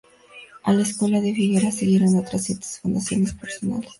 A 0.63 0.73
la 0.73 0.81
escuela 0.81 1.21
de 1.21 1.31
Figueras 1.31 1.75
siguieron 1.75 2.17
otras 2.17 2.45
siete 2.45 2.65
fundaciones 2.81 3.33
personales. 3.35 3.89